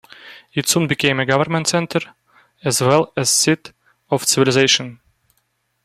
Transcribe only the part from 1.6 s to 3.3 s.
center as well as